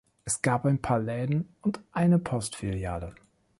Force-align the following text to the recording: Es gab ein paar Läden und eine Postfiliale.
Es 0.25 0.41
gab 0.41 0.65
ein 0.65 0.81
paar 0.81 0.97
Läden 0.99 1.53
und 1.61 1.79
eine 1.91 2.17
Postfiliale. 2.17 3.13